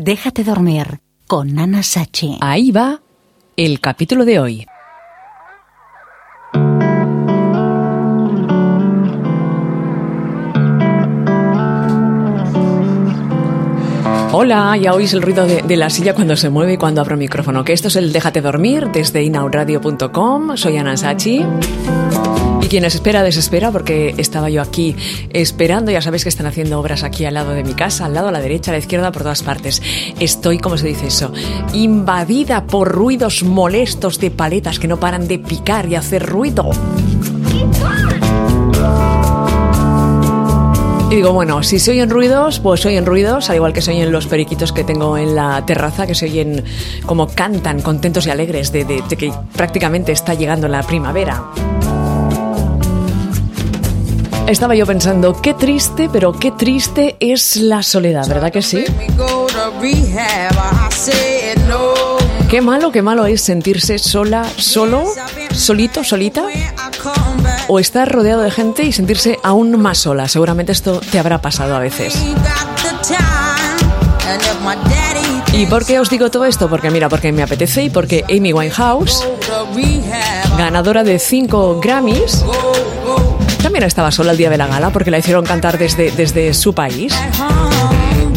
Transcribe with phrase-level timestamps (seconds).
[0.00, 2.38] Déjate dormir con Nana Sachi.
[2.40, 3.02] Ahí va
[3.56, 4.66] el capítulo de hoy.
[14.30, 17.18] Hola, ya oís el ruido de, la silla cuando se mueve y cuando abro el
[17.18, 17.64] micrófono.
[17.64, 20.54] Que esto es el Déjate dormir desde inauradio.com.
[20.56, 21.42] Soy Ana Sachi.
[22.60, 24.94] Y quien espera, desespera, porque estaba yo aquí
[25.30, 25.90] esperando.
[25.90, 28.32] Ya sabéis que están haciendo obras aquí al lado de mi casa, al lado, a
[28.32, 29.82] la derecha, a la izquierda, por todas partes.
[30.20, 31.32] Estoy, ¿cómo se dice eso?
[31.72, 36.70] Invadida por ruidos molestos de paletas que no paran de picar y hacer ruido.
[41.10, 43.92] Y digo, bueno, si se oyen ruidos, pues se oyen ruidos, al igual que se
[43.92, 46.62] oyen los periquitos que tengo en la terraza, que se oyen
[47.06, 51.44] como cantan, contentos y alegres de, de, de que prácticamente está llegando la primavera.
[54.46, 58.84] Estaba yo pensando, qué triste, pero qué triste es la soledad, ¿verdad que sí?
[62.50, 65.04] Qué malo, qué malo es sentirse sola, solo,
[65.52, 66.44] solito, solita.
[67.68, 70.26] O estar rodeado de gente y sentirse aún más sola.
[70.26, 72.14] Seguramente esto te habrá pasado a veces.
[75.52, 76.68] ¿Y por qué os digo todo esto?
[76.68, 79.26] Porque mira, porque me apetece y porque Amy Winehouse,
[80.56, 82.44] ganadora de 5 Grammys,
[83.62, 86.74] también estaba sola el día de la gala porque la hicieron cantar desde, desde su
[86.74, 87.14] país.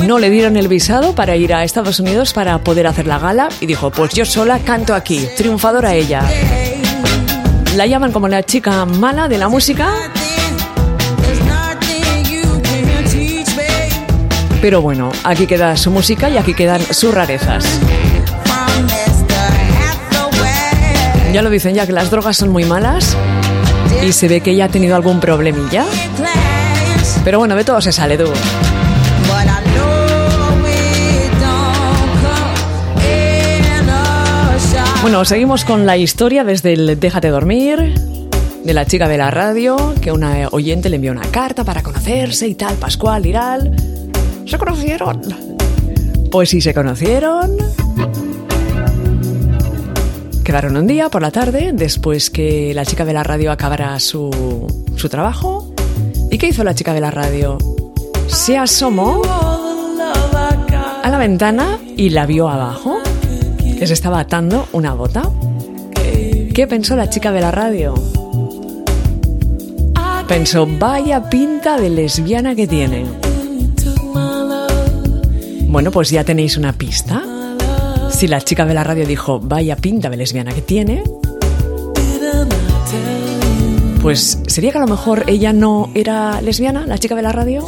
[0.06, 3.50] No le dieron el visado para ir a Estados Unidos para poder hacer la gala
[3.60, 6.24] y dijo, pues yo sola canto aquí, triunfadora ella.
[7.76, 10.12] La llaman como la chica mala de la música.
[14.62, 17.66] Pero bueno, aquí queda su música y aquí quedan sus rarezas.
[21.34, 23.16] Ya lo dicen ya que las drogas son muy malas
[24.04, 25.86] y se ve que ella ha tenido algún problemilla.
[27.24, 28.26] Pero bueno, de todo se sale tú.
[35.02, 37.96] Bueno, seguimos con la historia desde el Déjate dormir
[38.64, 42.48] de la chica de la radio, que una oyente le envió una carta para conocerse
[42.48, 43.76] y tal, Pascual, Iral.
[44.46, 45.22] ¿Se conocieron?
[46.32, 47.58] Pues sí, se conocieron.
[50.44, 54.68] Quedaron un día por la tarde, después que la chica de la radio acabara su,
[54.96, 55.74] su trabajo.
[56.30, 57.58] ¿Y qué hizo la chica de la radio?
[58.28, 59.24] Se asomó
[61.04, 63.01] a la ventana y la vio abajo,
[63.90, 65.24] estaba atando una bota.
[66.54, 67.96] ¿Qué pensó la chica de la radio?
[70.28, 73.06] Pensó, vaya pinta de lesbiana que tiene.
[75.68, 77.24] Bueno, pues ya tenéis una pista.
[78.12, 81.04] Si la chica de la radio dijo, vaya pinta de lesbiana que tiene,
[84.02, 87.68] pues sería que a lo mejor ella no era lesbiana, la chica de la radio.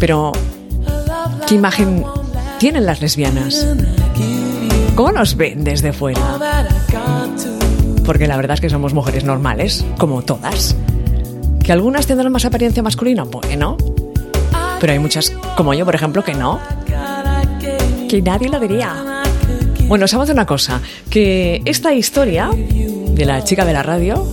[0.00, 0.32] Pero,
[1.46, 2.04] ¿qué imagen
[2.58, 3.66] tienen las lesbianas?
[4.94, 6.38] ¿Cómo nos ven desde fuera?
[8.04, 10.76] Porque la verdad es que somos mujeres normales, como todas.
[11.62, 13.24] ¿Que algunas tendrán más apariencia masculina?
[13.24, 13.76] Bueno.
[14.80, 16.60] Pero hay muchas, como yo, por ejemplo, que no.
[18.08, 19.22] Que nadie lo diría.
[19.88, 20.80] Bueno, sabemos una cosa,
[21.10, 24.26] que esta historia de la chica de la radio,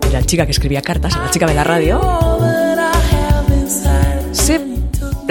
[0.00, 2.31] de la chica que escribía cartas a la chica de la radio,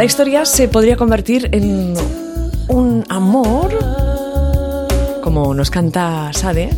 [0.02, 1.94] la historia se podría convertir en
[2.70, 3.78] un amor,
[5.22, 6.72] como nos canta Sade,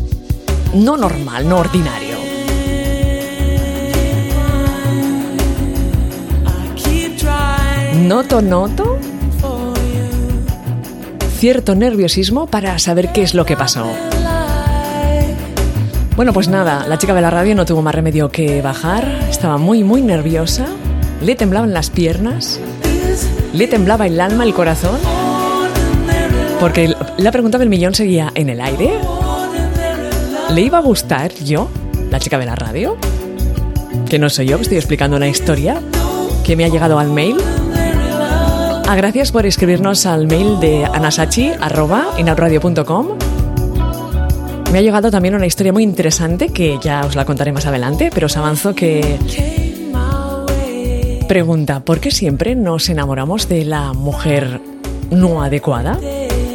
[0.73, 2.17] no normal, no ordinario.
[7.94, 9.00] Noto, noto
[11.38, 13.90] cierto nerviosismo para saber qué es lo que pasó.
[16.17, 19.57] Bueno, pues nada, la chica de la radio no tuvo más remedio que bajar, estaba
[19.57, 20.66] muy, muy nerviosa,
[21.22, 22.59] le temblaban las piernas,
[23.53, 24.97] le temblaba el alma, el corazón,
[26.59, 28.91] porque la pregunta del millón seguía en el aire.
[30.52, 31.69] ¿Le iba a gustar yo,
[32.09, 32.97] la chica de la radio?
[34.09, 35.81] Que no soy yo, que estoy explicando una historia
[36.44, 37.38] que me ha llegado al mail.
[38.88, 43.08] Ah, gracias por escribirnos al mail de anasachi.com.
[44.72, 48.09] Me ha llegado también una historia muy interesante que ya os la contaré más adelante,
[48.14, 49.72] pero os avanzo que...
[51.28, 54.59] Pregunta, ¿por qué siempre nos enamoramos de la mujer
[55.09, 55.97] no adecuada?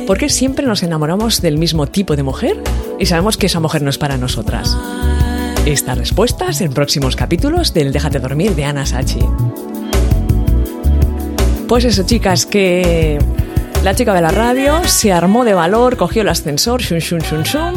[0.06, 2.62] ¿Por qué siempre nos enamoramos del mismo tipo de mujer
[2.98, 4.76] y sabemos que esa mujer no es para nosotras?
[5.64, 9.20] Estas respuestas en próximos capítulos del Déjate dormir de Ana Sachi.
[11.66, 13.18] Pues eso, chicas, que
[13.82, 17.42] la chica de la radio se armó de valor, cogió el ascensor, shun, shun, shun,
[17.42, 17.74] shun,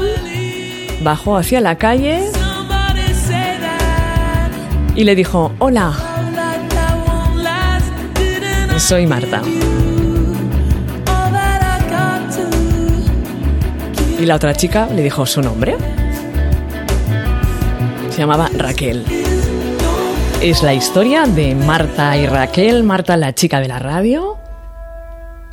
[1.03, 2.21] bajó hacia la calle
[4.95, 6.10] y le dijo, hola,
[8.81, 9.44] soy Marta.
[14.19, 15.78] Y la otra chica le dijo su nombre.
[18.10, 19.06] Se llamaba Raquel.
[20.42, 24.38] Es la historia de Marta y Raquel, Marta la chica de la radio,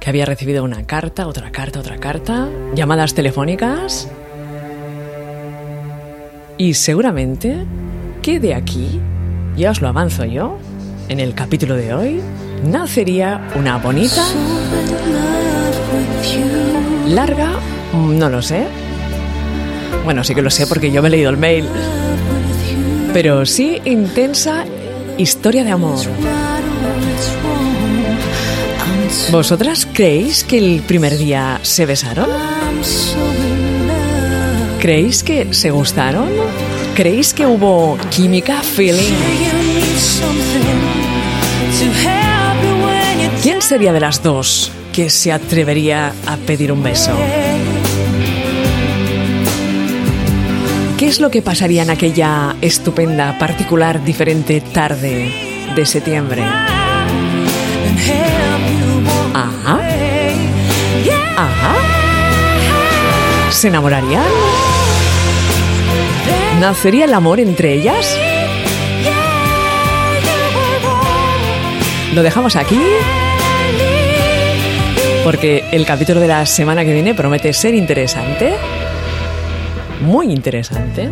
[0.01, 4.09] que había recibido una carta, otra carta, otra carta, llamadas telefónicas.
[6.57, 7.67] Y seguramente
[8.23, 9.01] que de aquí,
[9.55, 10.57] ya os lo avanzo yo,
[11.09, 12.23] en el capítulo de hoy,
[12.65, 14.25] nacería una bonita,
[17.09, 17.53] larga,
[17.93, 18.67] no lo sé.
[20.05, 21.67] Bueno, sí que lo sé porque yo me he leído el mail.
[23.13, 24.65] Pero sí intensa
[25.17, 25.99] historia de amor.
[29.31, 32.29] ¿Vosotras creéis que el primer día se besaron?
[34.81, 36.29] ¿Creéis que se gustaron?
[36.95, 39.15] ¿Creéis que hubo química, feeling?
[43.69, 47.13] ¿Quién sería de las dos que se atrevería a pedir un beso?
[50.97, 55.31] ¿Qué es lo que pasaría en aquella estupenda, particular, diferente tarde
[55.77, 56.43] de septiembre?
[59.35, 59.81] Ajá.
[61.37, 61.75] Ajá.
[63.51, 64.25] ¿Se enamorarían?
[66.59, 68.17] ¿Nacería el amor entre ellas?
[72.15, 72.81] Lo dejamos aquí
[75.25, 78.55] porque el capítulo de la semana que viene promete ser interesante
[80.01, 81.11] muy interesante.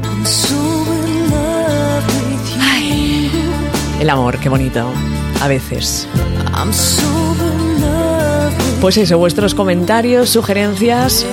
[4.01, 4.89] El amor, qué bonito.
[5.41, 6.07] A veces.
[8.81, 11.27] Pues eso, vuestros comentarios, sugerencias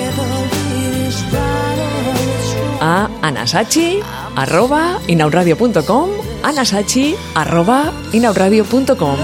[2.86, 4.00] a anasachi
[4.36, 6.10] arroba inauradio.com
[6.44, 9.16] anasachi arroba inauradio.com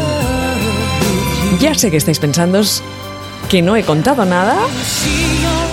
[1.59, 2.61] Ya sé que estáis pensando
[3.49, 4.55] que no he contado nada,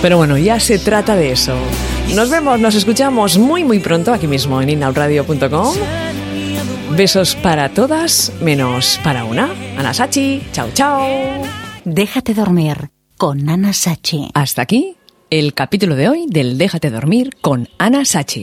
[0.01, 1.55] pero bueno, ya se trata de eso.
[2.15, 5.75] Nos vemos, nos escuchamos muy muy pronto aquí mismo en inauradio.com.
[6.95, 9.51] Besos para todas, menos para una.
[9.77, 11.07] Ana Sachi, chao chao.
[11.85, 14.31] Déjate dormir con Ana Sachi.
[14.33, 14.95] Hasta aquí
[15.29, 18.35] el capítulo de hoy del Déjate dormir con Ana Sachi.